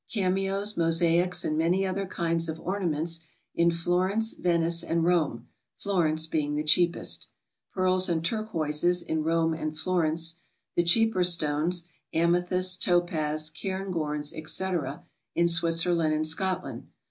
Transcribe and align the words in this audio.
Cameos, 0.11 0.75
mosaics, 0.77 1.45
and 1.45 1.55
many 1.59 1.85
other 1.85 2.07
kinds 2.07 2.49
of 2.49 2.59
ornaments, 2.61 3.19
in 3.53 3.69
Florence, 3.69 4.33
Venice, 4.33 4.81
and 4.83 5.03
Rome,— 5.03 5.47
Florence 5.79 6.25
being 6.25 6.55
the 6.55 6.63
cheapest. 6.63 7.27
Pearls 7.71 8.09
and 8.09 8.25
turquoises, 8.25 9.03
in 9.03 9.21
Rome 9.23 9.53
and 9.53 9.77
Florence. 9.77 10.37
The 10.75 10.81
cheaper 10.83 11.23
stones,— 11.23 11.83
^amethysts, 12.15 12.79
topaz, 12.83 13.51
cairngorns, 13.51 14.33
etc.,— 14.35 15.05
in 15.35 15.47
Switzerland 15.47 16.15
and 16.15 16.25
Scotland. 16.25 16.87